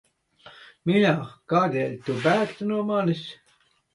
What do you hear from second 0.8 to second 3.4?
Mīļā, kādēļ lai tu bēgtu no manis?